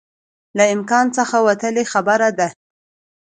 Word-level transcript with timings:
له 0.57 0.65
امکان 0.75 1.05
څخه 1.17 1.37
وتلی 1.47 1.83
خبره 1.93 2.29
ده 2.39 2.47